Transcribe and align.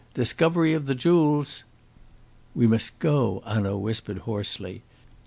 Discovery 0.15 0.73
of 0.73 0.87
the 0.87 0.95
jewels!" 0.95 1.63
"We 2.55 2.65
must 2.65 2.97
go," 2.97 3.43
Hanaud 3.45 3.77
whispered 3.77 4.17
hoarsely. 4.25 4.81